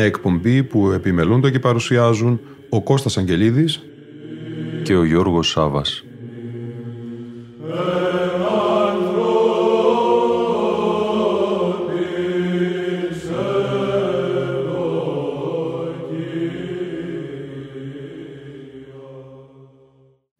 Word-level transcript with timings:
Μια 0.00 0.08
εκπομπή 0.08 0.62
που 0.62 0.90
επιμελούνται 0.90 1.50
και 1.50 1.58
παρουσιάζουν 1.58 2.40
ο 2.68 2.82
Κώστας 2.82 3.18
Αγγελίδης 3.18 3.80
και 4.82 4.96
ο 4.96 5.04
Γιώργος 5.04 5.48
Σάβας. 5.48 6.04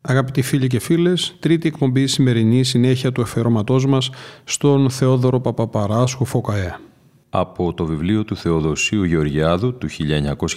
Αγαπητοί 0.01 0.43
φίλοι 0.43 0.67
και 0.67 0.79
φίλες, 0.79 1.37
τρίτη 1.41 1.69
εκπομπή 1.69 2.07
σημερινή 2.07 2.65
συνέχεια 2.65 3.13
του 3.13 3.21
εφερώματός 3.21 3.87
μας 3.87 4.11
στον 4.45 4.91
Θεόδωρο 4.91 5.41
Παπαπαράσχου 5.41 6.25
Φωκαέ. 6.25 6.90
Από 7.33 7.75
το 7.75 7.85
βιβλίο 7.85 8.25
του 8.25 8.37
Θεοδοσίου 8.37 9.05
Γεωργιάδου 9.05 9.75
του 9.79 9.89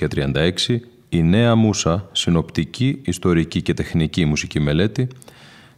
1936 0.09 0.79
η 1.09 1.23
Νέα 1.23 1.55
Μούσα, 1.55 2.09
συνοπτική, 2.11 3.02
ιστορική 3.05 3.61
και 3.61 3.73
τεχνική 3.73 4.25
μουσική 4.25 4.59
μελέτη, 4.59 5.07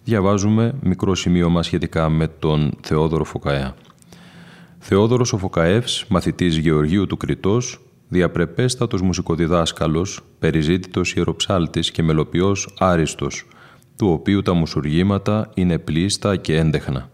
διαβάζουμε 0.03 0.75
μικρό 0.81 1.15
σημείωμα 1.15 1.63
σχετικά 1.63 2.09
με 2.09 2.27
τον 2.27 2.77
Θεόδωρο 2.81 3.23
Φωκαέα. 3.23 3.75
Θεόδωρος 4.79 5.33
ο 5.33 5.37
Φωκαεύς, 5.37 6.05
μαθητής 6.07 6.57
Γεωργίου 6.57 7.07
του 7.07 7.17
Κρητός, 7.17 7.79
διαπρεπέστατος 8.07 9.01
μουσικοδιδάσκαλος, 9.01 10.19
περιζήτητος 10.39 11.13
ιεροψάλτης 11.13 11.91
και 11.91 12.03
μελοποιός 12.03 12.75
άριστος, 12.79 13.47
του 13.97 14.09
οποίου 14.09 14.41
τα 14.41 14.53
μουσουργήματα 14.53 15.49
είναι 15.53 15.77
πλήστα 15.77 16.35
και 16.35 16.55
έντεχνα. 16.55 17.09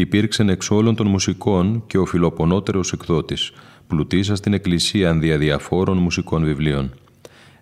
Υπήρξε 0.00 0.42
εξ 0.48 0.70
όλων 0.70 0.94
των 0.94 1.06
μουσικών 1.06 1.82
και 1.86 1.98
ο 1.98 2.04
φιλοπονότερος 2.04 2.92
εκδότης, 2.92 3.52
πλουτίσα 3.86 4.36
στην 4.36 4.52
εκκλησία 4.52 5.14
διαδιαφόρων 5.14 5.96
μουσικών 5.98 6.44
βιβλίων 6.44 6.90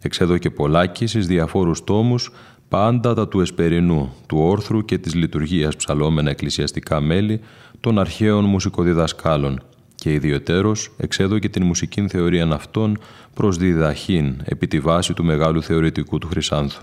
εξέδω 0.02 0.38
και 0.38 0.50
πολλάκις 0.50 1.10
στις 1.10 1.26
διαφόρους 1.26 1.84
τόμους 1.84 2.32
πάντα 2.68 3.14
τα 3.14 3.28
του 3.28 3.40
Εσπερινού, 3.40 4.12
του 4.26 4.38
Όρθρου 4.38 4.84
και 4.84 4.98
της 4.98 5.14
λειτουργίας 5.14 5.76
ψαλόμενα 5.76 6.30
εκκλησιαστικά 6.30 7.00
μέλη 7.00 7.40
των 7.80 7.98
αρχαίων 7.98 8.44
μουσικοδιδασκάλων 8.44 9.62
και 9.94 10.12
ιδιωτέρως 10.12 10.90
εξέδω 10.96 11.38
και 11.38 11.48
την 11.48 11.64
μουσική 11.64 12.08
θεωρία 12.08 12.48
αυτών 12.52 12.98
προς 13.34 13.56
διδαχήν 13.56 14.34
επί 14.44 14.66
τη 14.66 14.80
βάση 14.80 15.12
του 15.14 15.24
μεγάλου 15.24 15.62
θεωρητικού 15.62 16.18
του 16.18 16.28
Χρυσάνθου. 16.28 16.82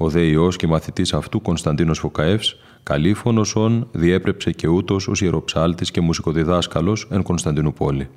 Ο 0.00 0.08
δε 0.08 0.50
και 0.56 0.66
μαθητής 0.66 1.12
αυτού 1.12 1.42
Κωνσταντίνος 1.42 1.98
Φωκαεύς 1.98 2.56
Καλήφωνος 2.82 3.56
όν 3.56 3.88
διέπρεψε 3.92 4.50
και 4.50 4.68
ούτως 4.68 5.08
ως 5.08 5.20
ιεροψάλτης 5.20 5.90
και 5.90 6.00
μουσικοδιδάσκαλος 6.00 7.08
εν 7.10 7.22
Κωνσταντινούπολη. 7.22 8.08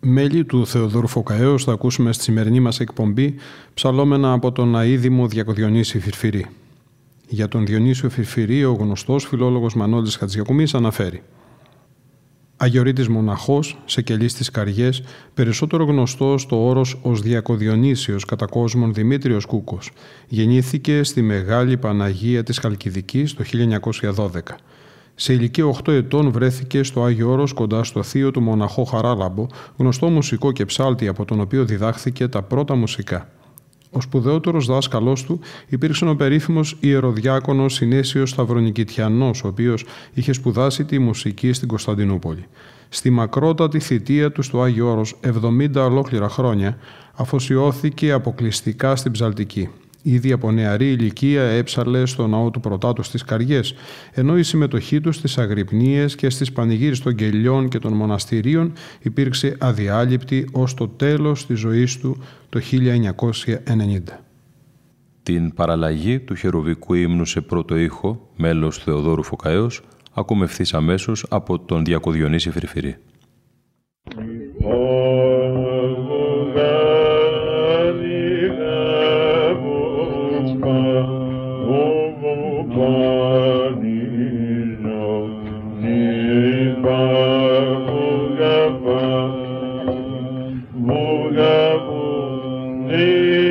Μέλη 0.00 0.44
του 0.44 0.66
Θεοδόρου 0.66 1.06
Φωκαέως 1.06 1.64
θα 1.64 1.72
ακούσουμε 1.72 2.12
στη 2.12 2.22
σημερινή 2.22 2.60
μας 2.60 2.80
εκπομπή 2.80 3.34
ψαλόμενα 3.74 4.32
από 4.32 4.52
τον 4.52 4.76
αίδημο 4.76 5.28
Διακοδιονύση 5.28 5.98
Φιρφυρή. 5.98 6.46
Για 7.28 7.48
τον 7.48 7.66
Διονύσιο 7.66 8.10
Φιρφυρή 8.10 8.64
ο 8.64 8.72
γνωστός 8.72 9.24
φιλόλογος 9.24 9.74
Μανώλης 9.74 10.16
Χατζιακουμής 10.16 10.74
αναφέρει 10.74 11.22
Αγιορείτης 12.64 13.08
μοναχός, 13.08 13.78
σε 13.84 14.02
κελί 14.02 14.28
στις 14.28 14.50
καριές, 14.50 15.02
περισσότερο 15.34 15.84
γνωστό 15.84 16.38
στο 16.38 16.66
όρος 16.66 16.98
ως 17.02 17.20
Διακοδιονύσιος 17.20 18.24
κατά 18.24 18.46
κόσμον 18.46 18.94
Δημήτριος 18.94 19.44
Κούκος. 19.44 19.90
Γεννήθηκε 20.28 21.02
στη 21.02 21.22
Μεγάλη 21.22 21.76
Παναγία 21.76 22.42
της 22.42 22.58
Χαλκιδικής 22.58 23.34
το 23.34 23.44
1912. 23.44 24.56
Σε 25.14 25.32
ηλικία 25.32 25.64
8 25.64 25.92
ετών 25.92 26.30
βρέθηκε 26.30 26.82
στο 26.82 27.04
Άγιο 27.04 27.30
Όρος 27.30 27.52
κοντά 27.52 27.84
στο 27.84 28.02
θείο 28.02 28.30
του 28.30 28.40
μοναχό 28.40 28.84
Χαράλαμπο, 28.84 29.46
γνωστό 29.76 30.08
μουσικό 30.08 30.52
και 30.52 30.64
ψάλτη 30.64 31.08
από 31.08 31.24
τον 31.24 31.40
οποίο 31.40 31.64
διδάχθηκε 31.64 32.28
τα 32.28 32.42
πρώτα 32.42 32.74
μουσικά. 32.74 33.28
Ο 33.96 34.00
σπουδαιότερος 34.00 34.66
δάσκαλός 34.66 35.24
του 35.24 35.40
υπήρξε 35.68 36.04
ο 36.04 36.16
περίφημος 36.16 36.76
ιεροδιάκονος 36.80 37.74
Συνέσιο 37.74 38.26
Σταυρονικητιανός, 38.26 39.44
ο 39.44 39.48
οποίος 39.48 39.84
είχε 40.14 40.32
σπουδάσει 40.32 40.84
τη 40.84 40.98
μουσική 40.98 41.52
στην 41.52 41.68
Κωνσταντινούπολη. 41.68 42.46
Στη 42.88 43.10
μακρότατη 43.10 43.78
θητεία 43.78 44.32
του 44.32 44.42
στο 44.42 44.62
Άγιο 44.62 44.90
Όρος, 44.90 45.16
70 45.20 45.70
ολόκληρα 45.74 46.28
χρόνια, 46.28 46.78
αφοσιώθηκε 47.14 48.12
αποκλειστικά 48.12 48.96
στην 48.96 49.12
ψαλτική. 49.12 49.68
Ήδη 50.06 50.32
από 50.32 50.50
νεαρή 50.52 50.90
ηλικία 50.90 51.42
έψαλε 51.42 52.06
στο 52.06 52.26
ναό 52.26 52.50
του 52.50 52.60
Πρωτάτου 52.60 53.02
στις 53.02 53.24
Καριές, 53.24 53.74
ενώ 54.12 54.38
η 54.38 54.42
συμμετοχή 54.42 55.00
τους 55.00 55.16
στις 55.16 55.38
αγρυπνίες 55.38 56.14
και 56.14 56.30
στις 56.30 56.52
πανηγύρες 56.52 57.00
των 57.00 57.14
κελιών 57.14 57.68
και 57.68 57.78
των 57.78 57.92
μοναστηρίων 57.92 58.72
υπήρξε 59.02 59.56
αδιάλειπτη 59.60 60.48
ως 60.52 60.74
το 60.74 60.88
τέλος 60.88 61.46
της 61.46 61.58
ζωής 61.58 61.98
του 61.98 62.16
το 62.48 62.60
1990. 62.60 64.20
Την 65.22 65.54
παραλλαγή 65.54 66.20
του 66.20 66.34
χεροβικού 66.34 66.94
ύμνου 66.94 67.24
σε 67.24 67.40
πρώτο 67.40 67.76
ήχο, 67.76 68.30
μέλος 68.36 68.78
Θεοδόρου 68.78 69.22
Φωκαέως, 69.22 69.82
ακούμε 70.12 70.44
ευθύς 70.44 70.74
αμέσως 70.74 71.26
από 71.30 71.58
τον 71.58 71.84
Διακοδιονύση 71.84 72.50
Φρυφυρή. 72.50 72.96
Amém. 92.94 93.43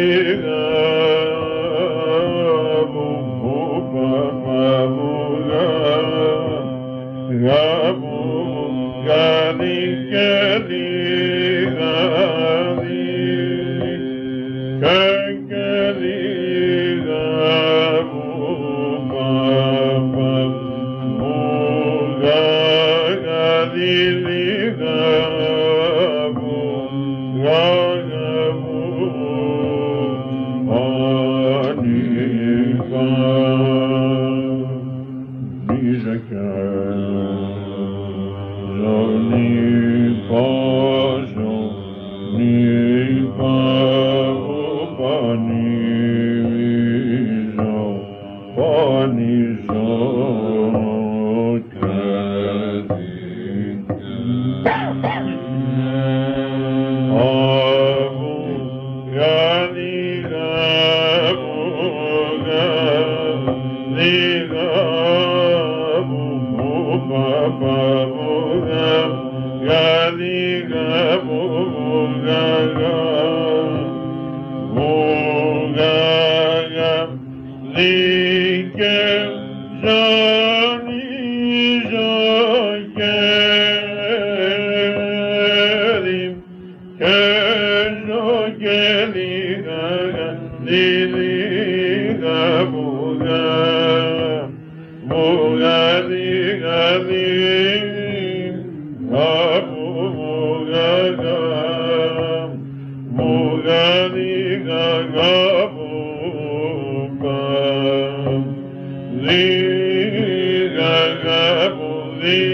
Gaga 110.77 111.69
Bodhi 111.77 112.45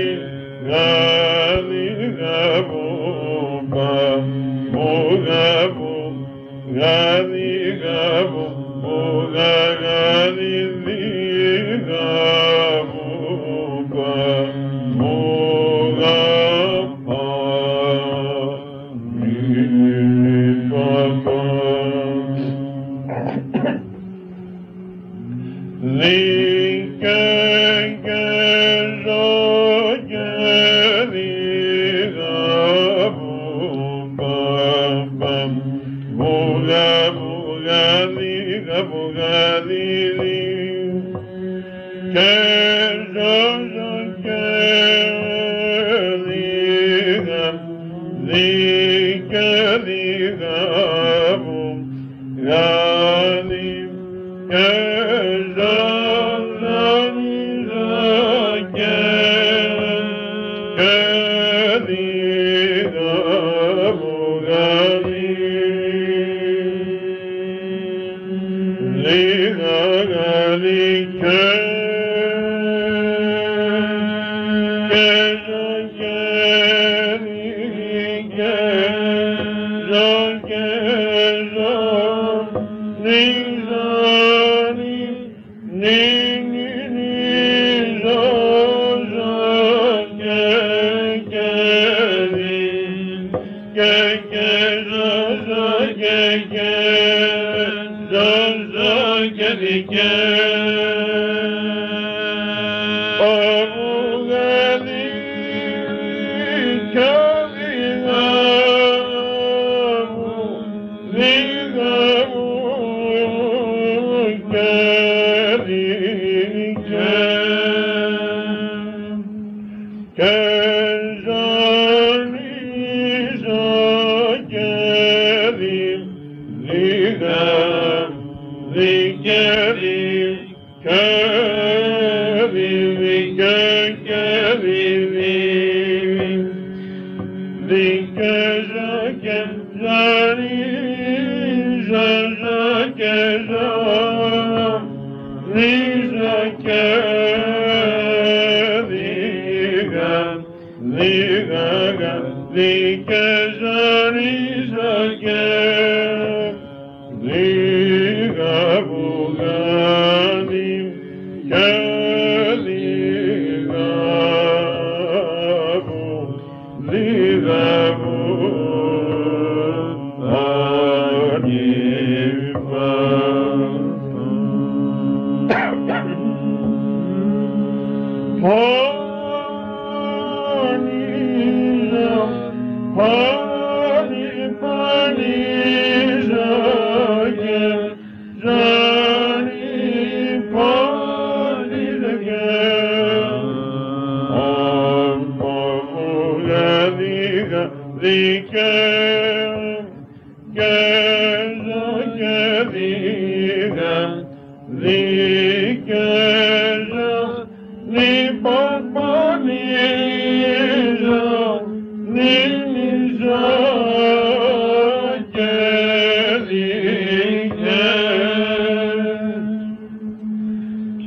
Gaga 0.67 1.18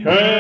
Came 0.05 0.32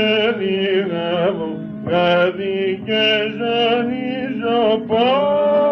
καρδιά 0.00 1.32
μου, 1.36 1.50
κάτι 1.84 2.82
και 2.84 3.04
ζωνίζω 3.38 4.78
πάλι. 4.86 5.69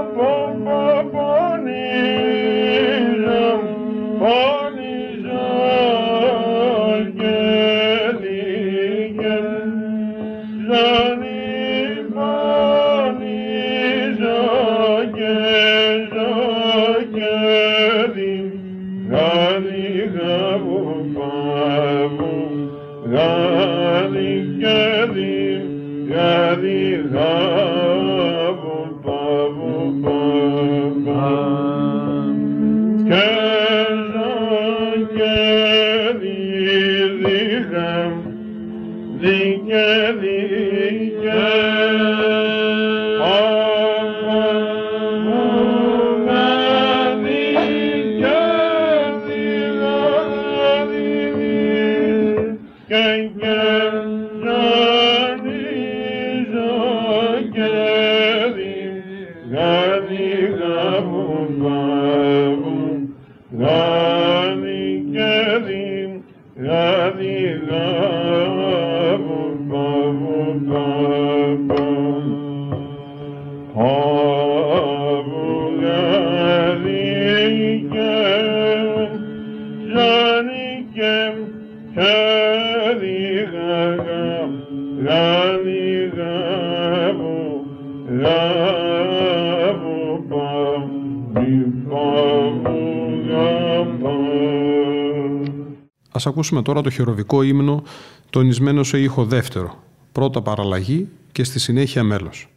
Ας 96.19 96.27
ακούσουμε 96.27 96.63
τώρα 96.63 96.81
το 96.81 96.91
χειροβικό 96.91 97.43
ύμνο 97.43 97.83
τονισμένο 98.31 98.83
σε 98.83 98.99
ήχο 98.99 99.25
δεύτερο. 99.25 99.83
Πρώτα 100.13 100.43
παραλλαγή 100.43 101.09
και 101.33 101.45
στη 101.45 101.59
συνέχεια 101.59 102.03
μέλος. 102.03 102.49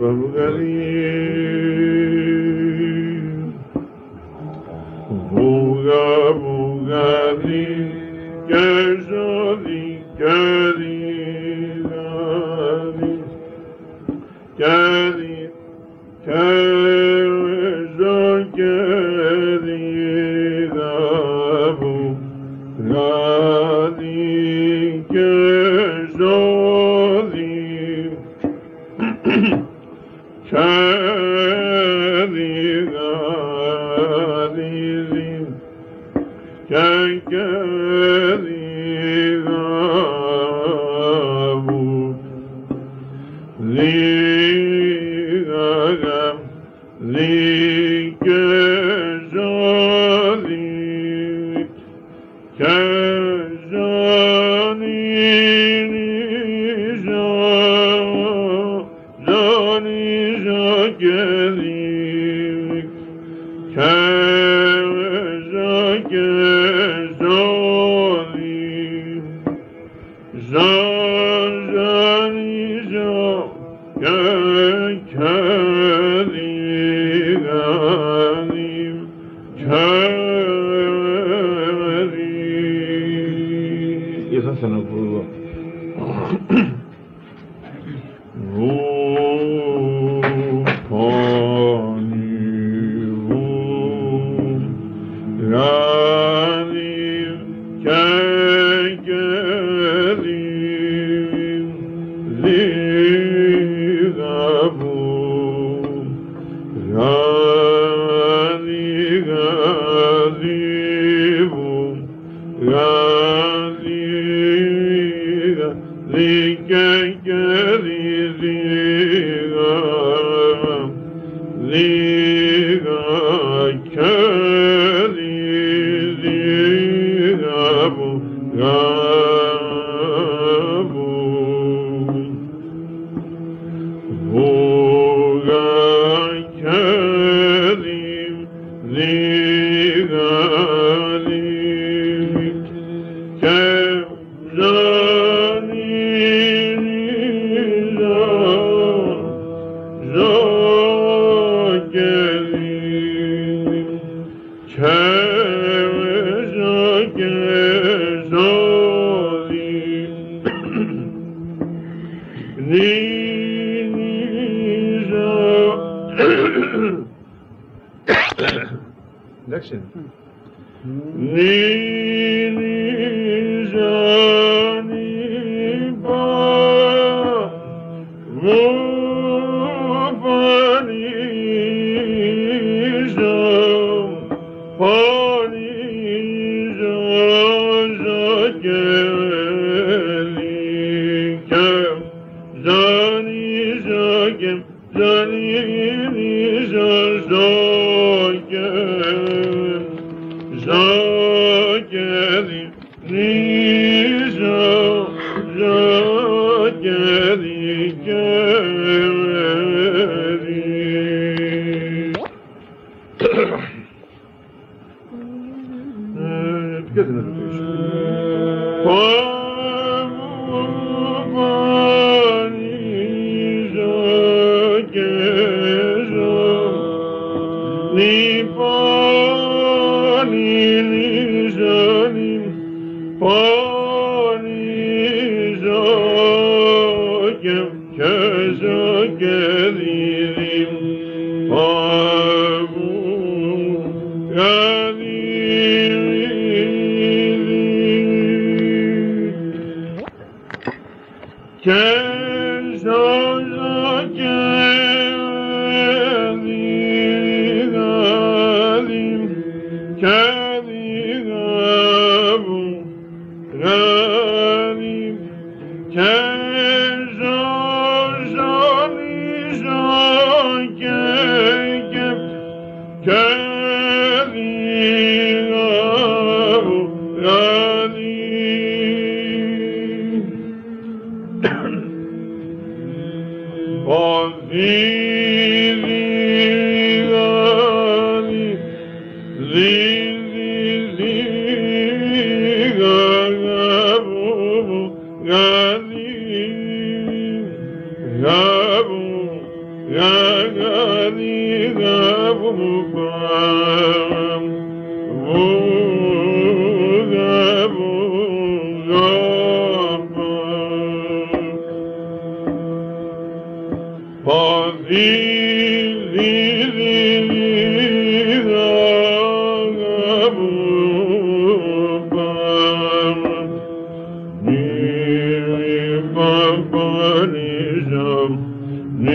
Boga 0.00 0.48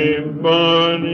Bani 0.04 0.20
Bani 0.44 1.14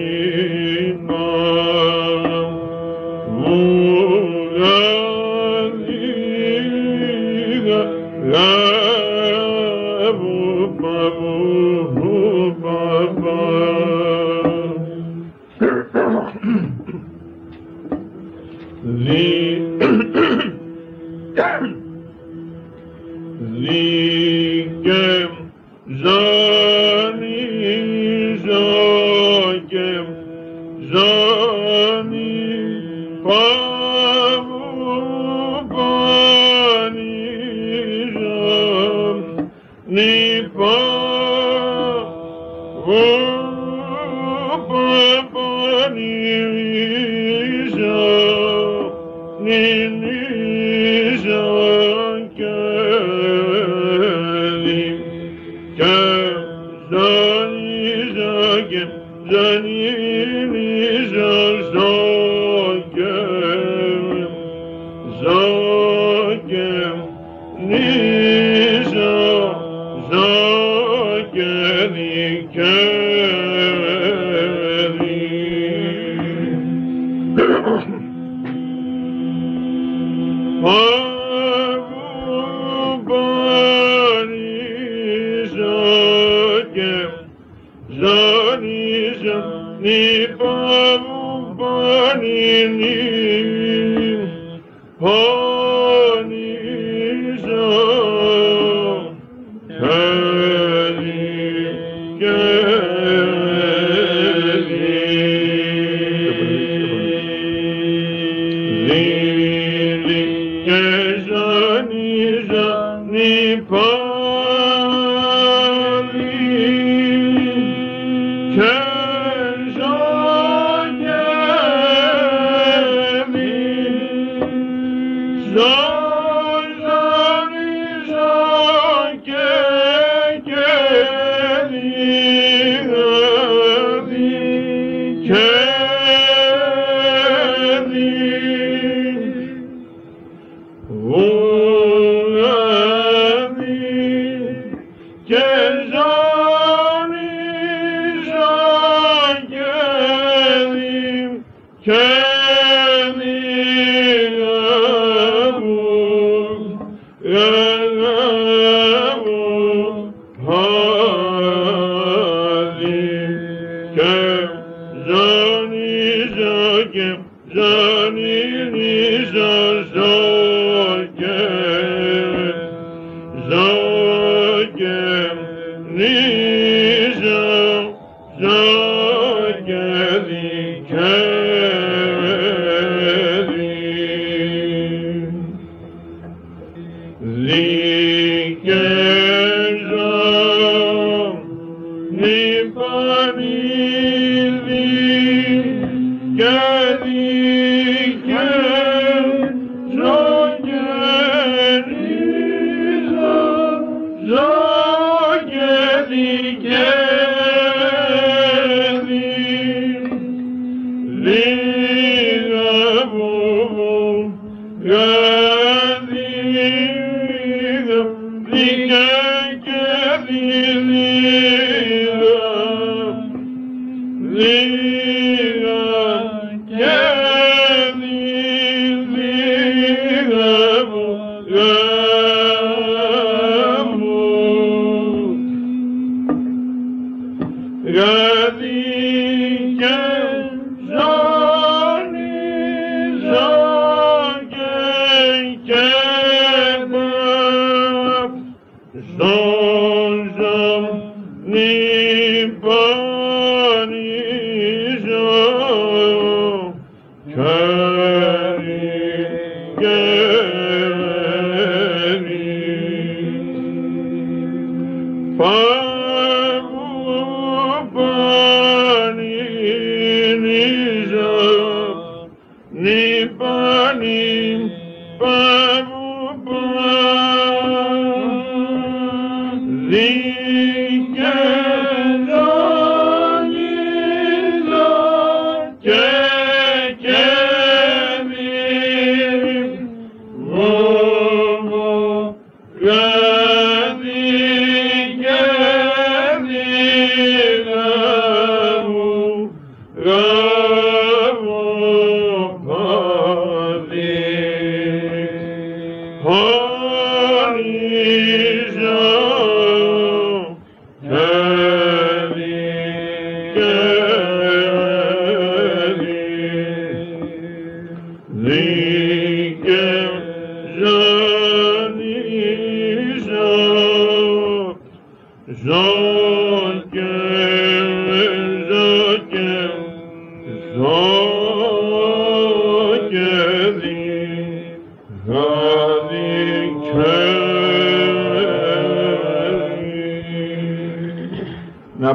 live 220.30 221.09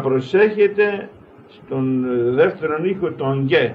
προσέχετε 0.04 1.08
στον 1.48 2.04
δεύτερον 2.34 2.84
ήχο 2.84 3.12
τον 3.12 3.46
γε 3.46 3.74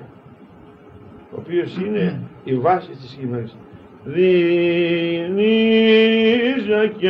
ο 1.32 1.36
οποίος 1.36 1.78
είναι 1.78 2.22
η 2.44 2.54
βάση 2.54 2.90
της 2.90 3.18
κείμενης 3.20 3.56
Δινίζα 4.04 5.38
και 6.98 7.10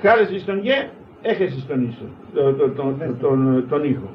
Χάρεσαι 0.00 0.38
στον 0.38 0.60
γε, 0.62 0.88
έχεσαι 1.28 1.60
στον 1.60 1.88
ίσο, 1.88 2.04
τον, 2.34 2.56
τον, 2.76 2.98
τον, 3.20 3.64
τον, 3.68 3.84
ήχο. 3.84 4.10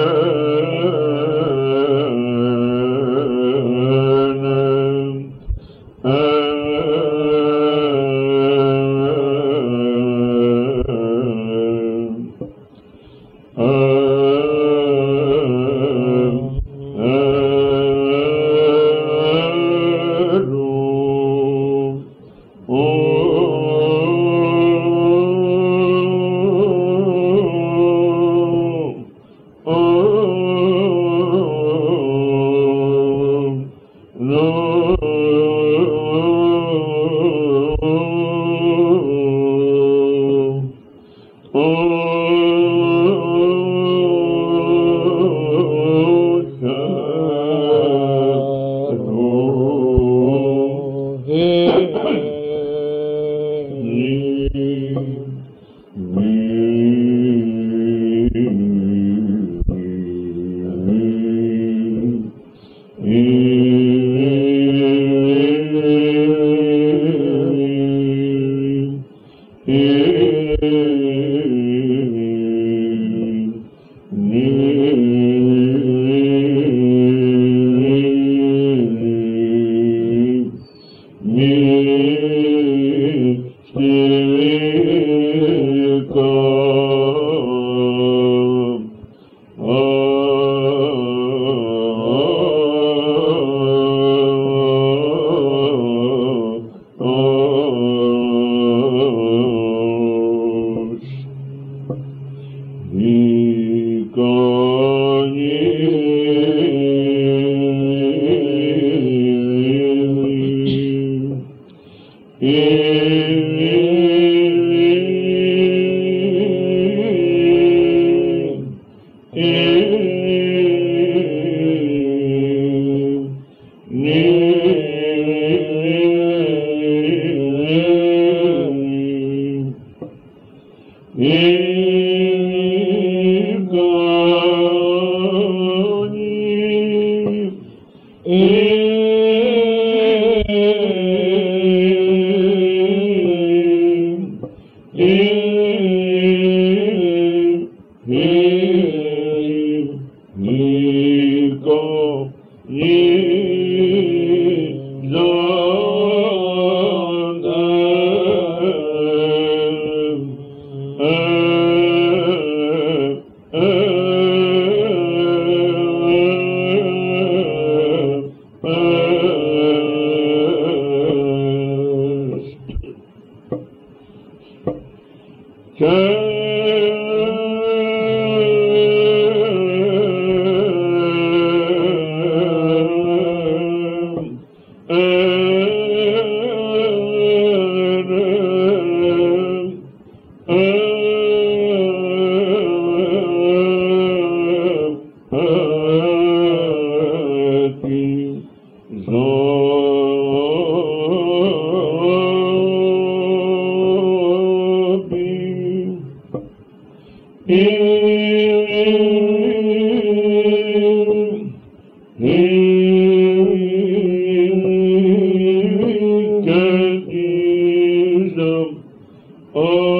Om. 219.56 219.96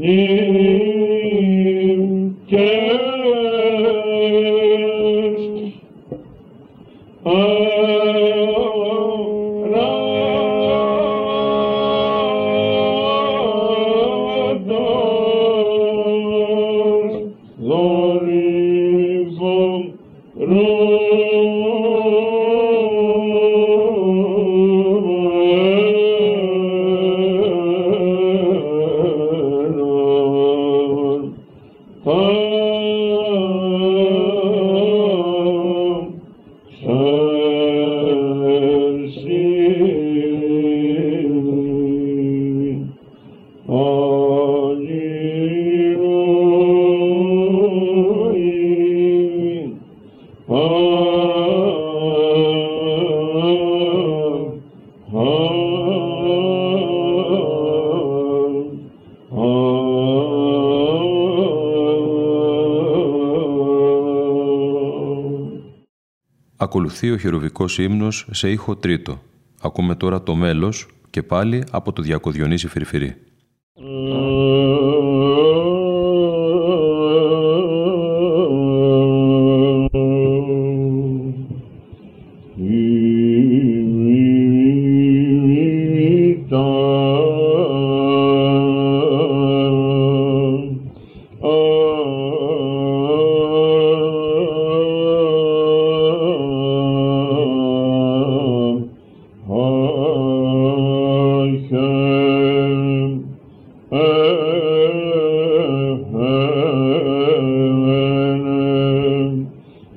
Mm. 0.00 0.39
Ακολουθεί 66.90 67.10
ο 67.10 67.18
χειροβικός 67.18 67.78
ύμνος 67.78 68.26
σε 68.30 68.50
ήχο 68.50 68.76
τρίτο. 68.76 69.22
Ακούμε 69.60 69.94
τώρα 69.94 70.22
το 70.22 70.34
μέλος 70.34 70.88
και 71.10 71.22
πάλι 71.22 71.64
από 71.70 71.92
το 71.92 72.02
Διακοδιονύση 72.02 72.68
Φυρφυρή. 72.68 73.16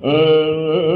Uh, 0.04 0.93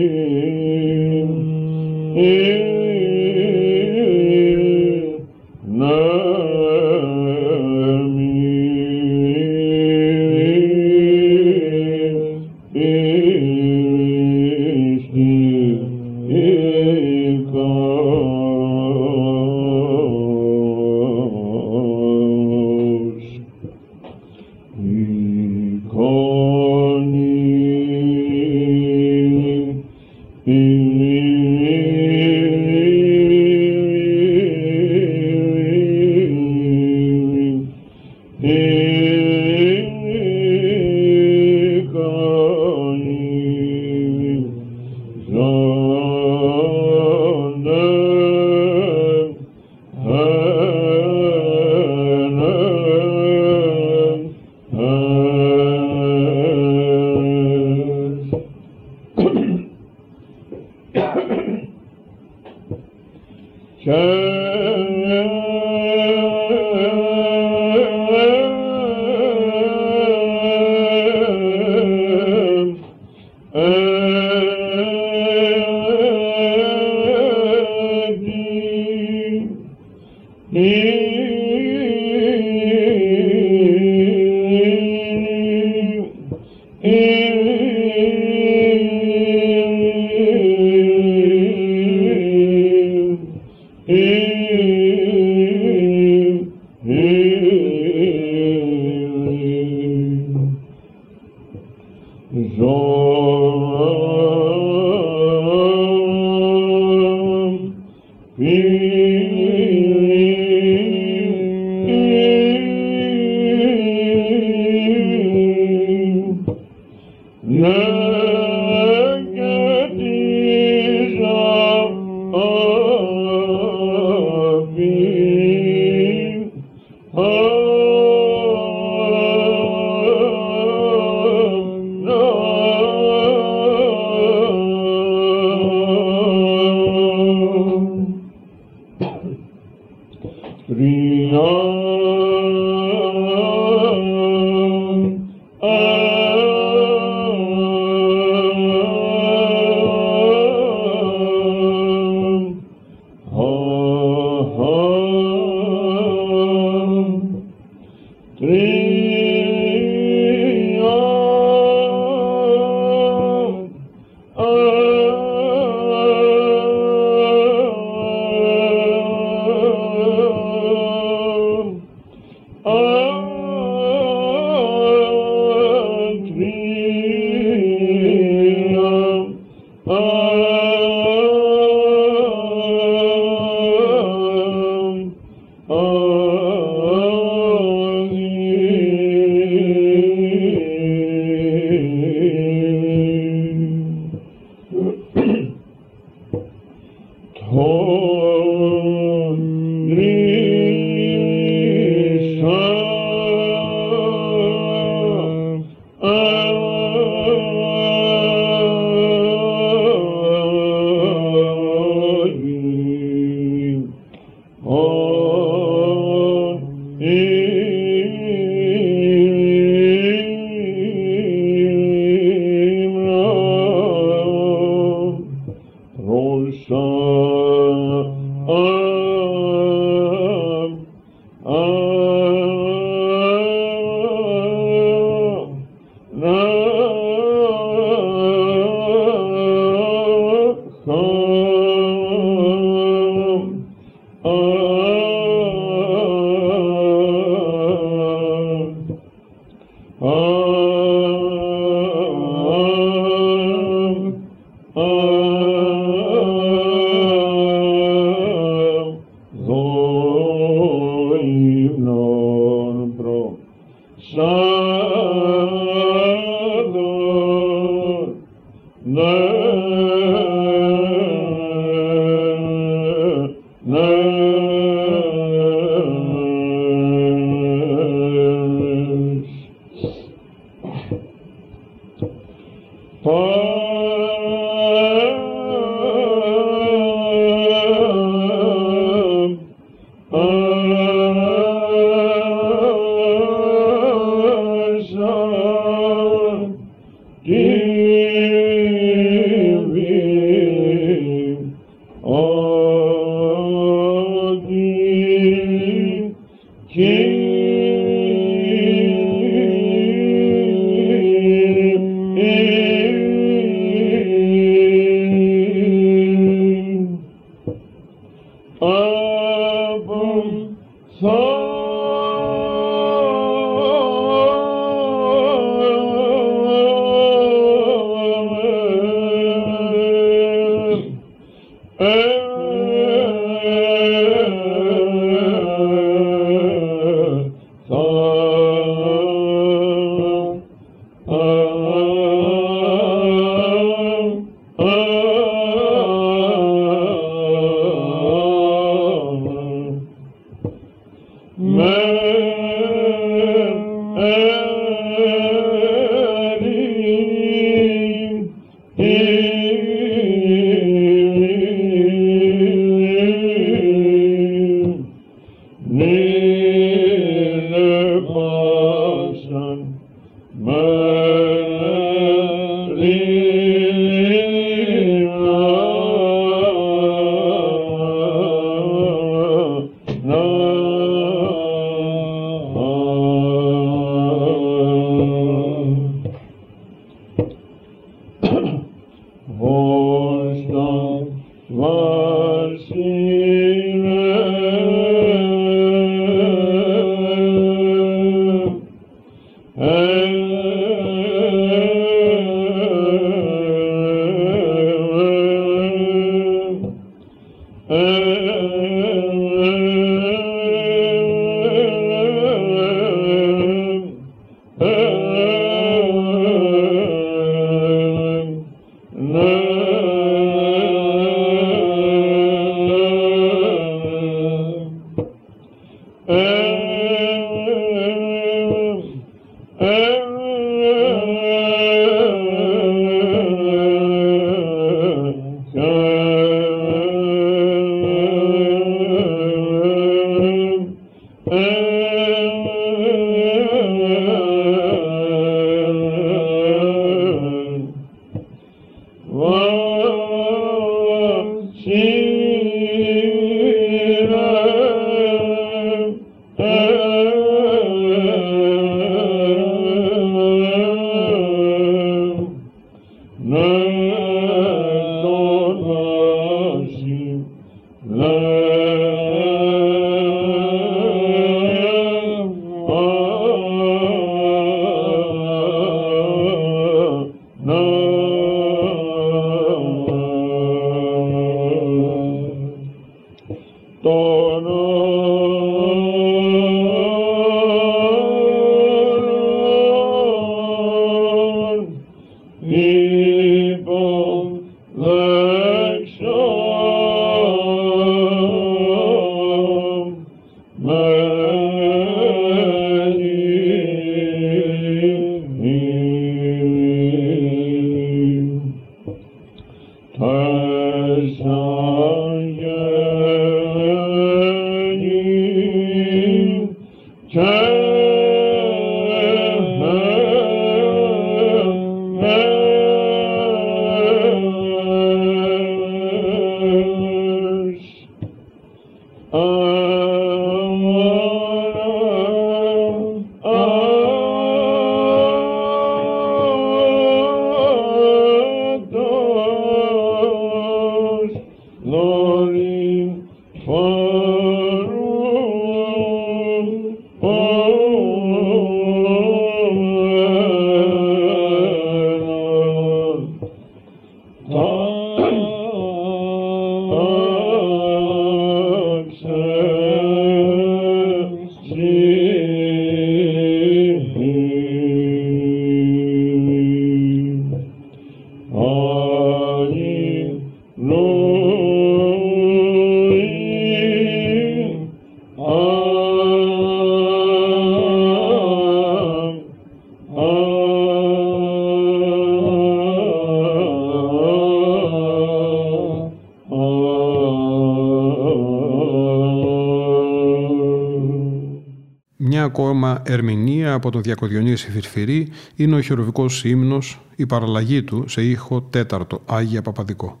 ακόμα 592.36 592.82
ερμηνεία 592.86 593.52
από 593.52 593.70
τον 593.70 593.82
Διακοδιονύση 593.82 594.50
Φυρφυρή 594.50 595.08
είναι 595.36 595.56
ο 595.56 595.60
χειροβικός 595.60 596.24
ύμνος, 596.24 596.80
η 596.96 597.06
παραλλαγή 597.06 597.62
του 597.62 597.84
σε 597.88 598.02
ήχο 598.02 598.42
τέταρτο, 598.42 599.00
Άγια 599.06 599.42
Παπαδικό. 599.42 600.00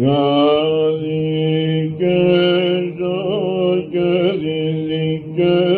good 0.00 1.00
gari, 2.00 3.92
gari, 3.92 5.08
gari, 5.36 5.69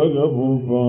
भगभूपा 0.00 0.80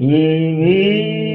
Living 0.00 1.29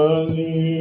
Hallelujah. 0.00 0.79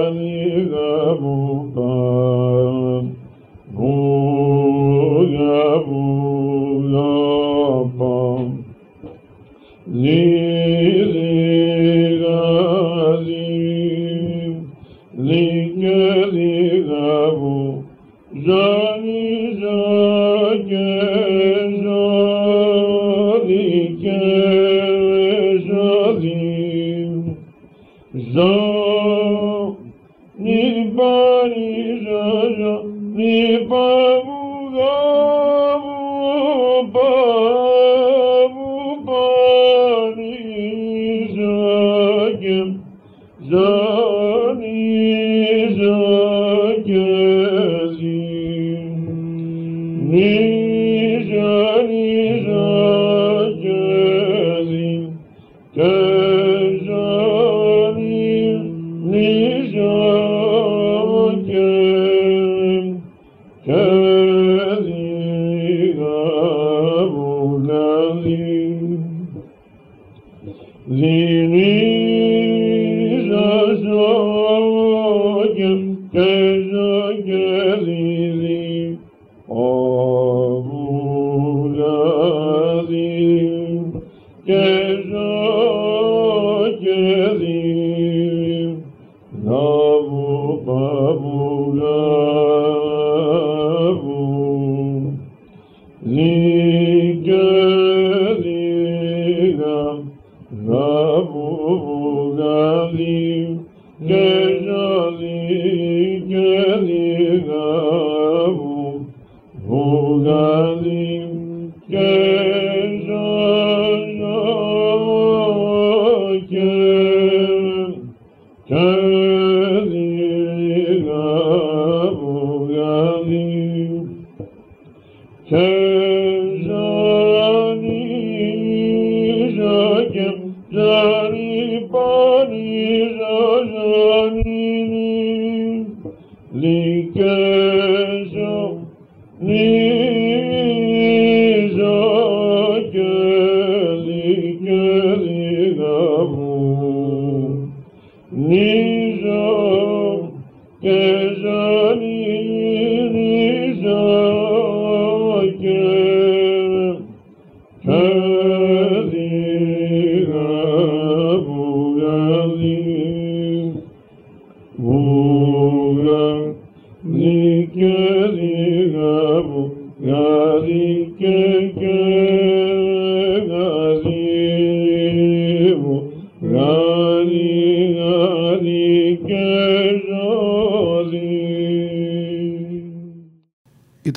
Yeah. 84.48 84.87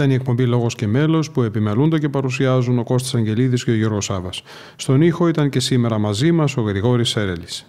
Ήταν 0.00 0.12
η 0.12 0.16
εκπομπή 0.16 0.46
Λόγος 0.46 0.74
και 0.74 0.86
Μέλος 0.86 1.30
που 1.30 1.42
επιμελούνται 1.42 1.98
και 1.98 2.08
παρουσιάζουν 2.08 2.78
ο 2.78 2.82
Κώστας 2.82 3.14
Αγγελίδης 3.14 3.64
και 3.64 3.70
ο 3.70 3.74
Γιώργος 3.74 4.04
Σάβα. 4.04 4.30
Στον 4.76 5.02
ήχο 5.02 5.28
ήταν 5.28 5.48
και 5.50 5.60
σήμερα 5.60 5.98
μαζί 5.98 6.32
μας 6.32 6.56
ο 6.56 6.60
Γρηγόρης 6.60 7.08
Σέρελης. 7.08 7.68